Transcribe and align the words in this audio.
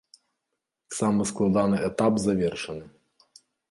Самы 0.97 1.29
складаны 1.33 1.77
этап 1.91 2.13
завершаны. 2.27 2.85